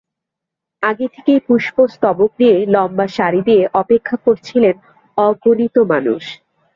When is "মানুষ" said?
5.91-6.23